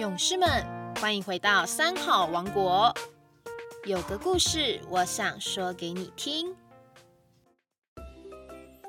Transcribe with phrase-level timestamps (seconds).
[0.00, 0.48] 勇士们，
[0.98, 2.90] 欢迎回到三好王国。
[3.84, 6.56] 有个故事，我想说给你听。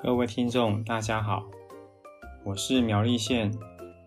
[0.02, 1.44] 各位听众，大家好，
[2.46, 3.52] 我是苗栗县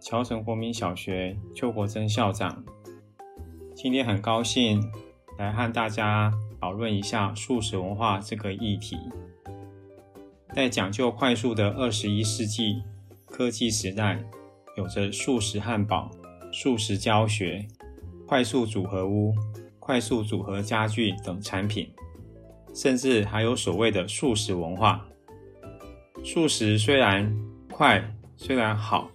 [0.02, 2.66] 桥城国民小学邱国珍校长。
[3.76, 4.82] 今天很高兴
[5.38, 8.98] 来和大家讨论一下素食文化这个议题。
[10.56, 12.82] 在讲究快速的二十一世纪
[13.28, 14.24] 科技时代，
[14.76, 16.10] 有着素食汉堡。
[16.58, 17.68] 素食教学、
[18.26, 19.36] 快速组合屋、
[19.78, 21.92] 快速组合家具等产品，
[22.74, 25.06] 甚至还有所谓的素食文化。
[26.24, 27.30] 素食虽然
[27.70, 28.02] 快，
[28.38, 29.12] 虽然好，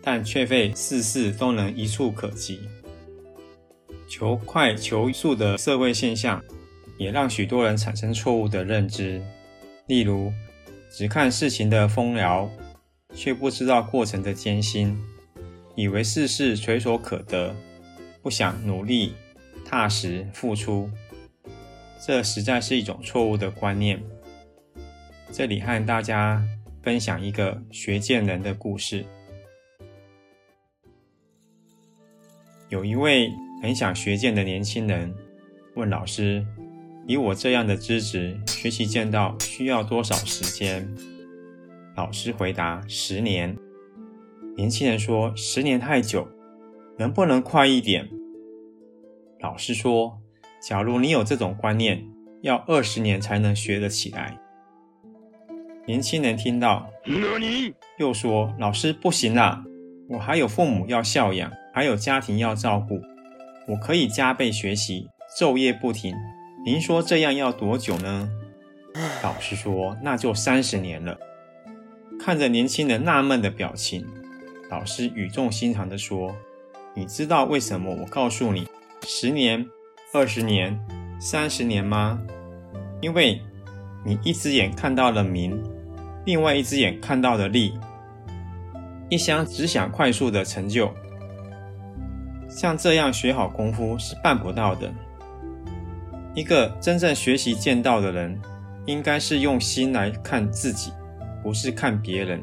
[0.00, 2.58] 但却非事事都能一触可及。
[4.08, 6.42] 求快求速的社会现象，
[6.96, 9.22] 也让许多人产生错误的认知。
[9.86, 10.32] 例如，
[10.90, 12.50] 只看事情的丰饶，
[13.12, 14.98] 却不知道过程的艰辛。
[15.80, 17.56] 以为事事垂手可得，
[18.20, 19.14] 不想努力、
[19.64, 20.90] 踏实付出，
[22.06, 23.98] 这实在是一种错误的观念。
[25.32, 26.44] 这里和大家
[26.82, 29.06] 分享一个学剑人的故事。
[32.68, 35.10] 有一位很想学剑的年轻人
[35.76, 36.46] 问老师
[37.08, 40.86] ：“以我这样的资质，学习剑道需要多少时间？”
[41.96, 43.56] 老师回答：“十年。”
[44.60, 46.28] 年轻人说：“十年太久，
[46.98, 48.06] 能不能快一点？”
[49.40, 50.20] 老师说
[50.60, 52.06] ：“假如你有这种观念，
[52.42, 54.38] 要二十年才能学得起来。”
[55.88, 56.90] 年轻人听到，
[57.98, 59.64] 又说：“老师不行啦，
[60.10, 63.00] 我还有父母要孝养，还有家庭要照顾，
[63.66, 65.08] 我可以加倍学习，
[65.38, 66.14] 昼夜不停。
[66.66, 68.28] 您说这样要多久呢？”
[69.24, 71.16] 老师说：“那就三十年了。”
[72.20, 74.06] 看着年轻人纳闷的表情。
[74.70, 76.32] 老师语重心长地说
[76.94, 78.68] ：“你知道为什么我告诉你
[79.02, 79.66] 十年、
[80.14, 80.78] 二十年、
[81.20, 82.20] 三十年吗？
[83.00, 83.42] 因为
[84.04, 85.60] 你一只眼看到了名，
[86.24, 87.76] 另外一只眼看到了利，
[89.08, 90.88] 一厢只想快速的成就，
[92.48, 94.88] 像这样学好功夫是办不到的。
[96.32, 98.40] 一个真正学习剑道的人，
[98.86, 100.92] 应该是用心来看自己，
[101.42, 102.40] 不是看别人。”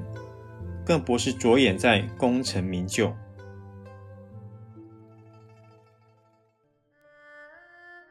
[0.88, 3.14] 更不是着眼在功成名就。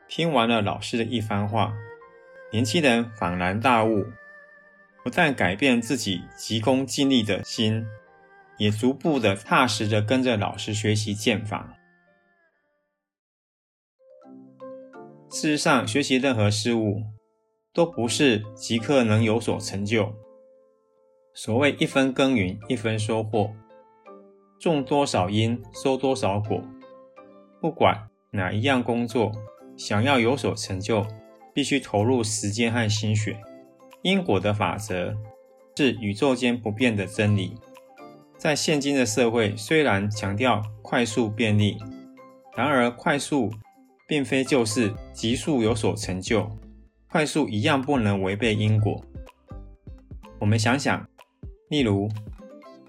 [0.06, 1.72] 听完了老师的一番话，
[2.52, 4.04] 年轻人恍然大悟，
[5.02, 7.86] 不但改变自己急功近利的心，
[8.58, 11.74] 也逐步的踏实的跟着老师学习剑法。
[15.30, 17.02] 事实上，学习任何事物，
[17.72, 20.14] 都不是即刻能有所成就。
[21.38, 23.52] 所谓一分耕耘一分收获，
[24.58, 26.62] 种多少因收多少果。
[27.60, 29.30] 不管哪一样工作，
[29.76, 31.06] 想要有所成就，
[31.52, 33.36] 必须投入时间和心血。
[34.00, 35.14] 因果的法则
[35.76, 37.58] 是宇宙间不变的真理。
[38.38, 41.76] 在现今的社会，虽然强调快速便利，
[42.56, 43.52] 然而快速
[44.08, 46.50] 并非就是急速有所成就。
[47.10, 49.04] 快速一样不能违背因果。
[50.40, 51.06] 我们想想。
[51.68, 52.08] 例如，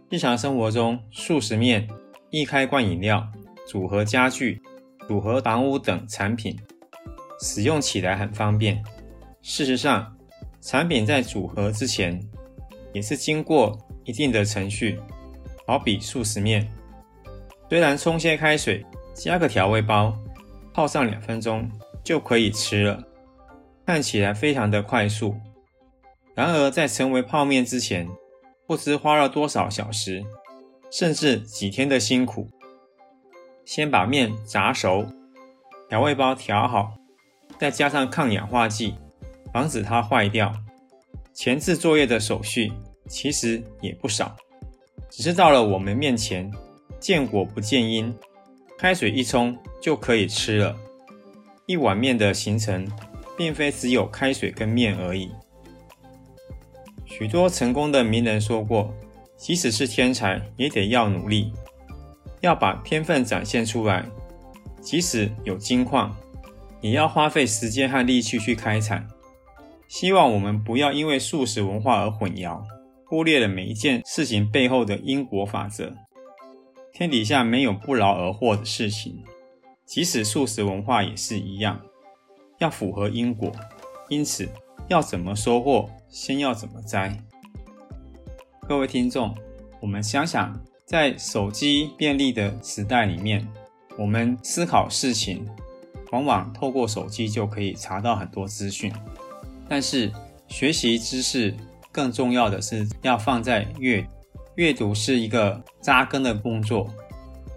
[0.10, 1.88] 日常生活中，速食面、
[2.30, 3.28] 易开罐饮料、
[3.68, 4.62] 组合家具、
[5.08, 6.56] 组合房屋等产品，
[7.42, 8.84] 使用起来很方便。
[9.42, 10.16] 事实上，
[10.62, 12.22] 产品在组合之前，
[12.94, 15.00] 也是经过一定的程序。
[15.66, 16.66] 好比速食面，
[17.68, 20.18] 虽然冲些开水，加个调味包，
[20.72, 21.70] 泡上两分钟
[22.04, 23.04] 就可以吃了，
[23.88, 25.36] 看起来非常的快速。
[26.36, 28.08] 然而，在成为泡面之前，
[28.68, 30.26] 不知花了多少小时，
[30.92, 32.50] 甚至几天的辛苦，
[33.64, 35.08] 先把面炸熟，
[35.88, 36.98] 调味包调好，
[37.58, 38.96] 再加上抗氧化剂，
[39.54, 40.54] 防止它坏掉。
[41.34, 42.74] 前置作业的手续
[43.08, 44.36] 其实也不少，
[45.10, 46.52] 只是到了我们面前，
[47.00, 48.14] 见果不见因，
[48.78, 50.76] 开水一冲就可以吃了。
[51.68, 52.86] 一碗面的形成，
[53.38, 55.32] 并非只有开水跟面而已。
[57.08, 58.94] 许多成功的名人说过，
[59.38, 61.52] 即使是天才，也得要努力，
[62.42, 64.06] 要把天分展现出来。
[64.82, 66.16] 即使有金矿，
[66.82, 69.04] 也要花费时间和力气去开采。
[69.88, 72.62] 希望我们不要因为素食文化而混淆，
[73.06, 75.94] 忽略了每一件事情背后的因果法则。
[76.94, 79.24] 天底下没有不劳而获的事情，
[79.86, 81.82] 即使素食文化也是一样，
[82.60, 83.52] 要符合因果。
[84.10, 84.48] 因此。
[84.90, 87.18] 要怎么收获，先要怎么摘。
[88.68, 89.36] 各位听众，
[89.80, 93.48] 我们想想，在手机便利的时代里面，
[93.98, 95.48] 我们思考事情，
[96.12, 98.92] 往往透过手机就可以查到很多资讯，
[99.70, 100.12] 但是
[100.48, 101.56] 学习知识
[101.92, 104.06] 更重要的是要放在阅
[104.56, 106.88] 阅读是一个扎根的工作。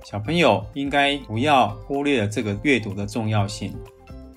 [0.05, 3.73] 小朋友应该不要忽略了这个阅读的重要性。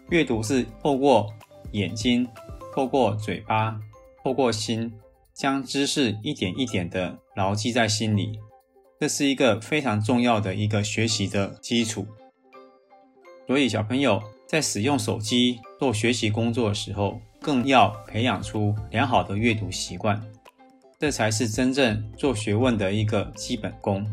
[0.10, 1.34] 阅读是透过
[1.72, 2.28] 眼睛、
[2.76, 3.80] 透过嘴巴、
[4.24, 4.94] 透过心，
[5.34, 8.40] 将知识一点一点的牢记在心里。
[9.00, 12.08] 这是一个非常重要的一个学习的基础。
[13.46, 20.26] 所以，小朋友在使用手机做学习工作的时候，更要培养出良好的阅读习惯，
[20.98, 24.08] 这才是真正做学问的一个基本功。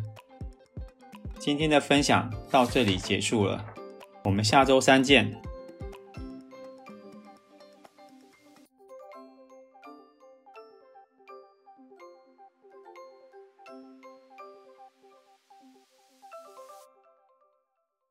[1.38, 3.64] 今天的分享到这里结束了，
[4.24, 5.40] 我们下周三见。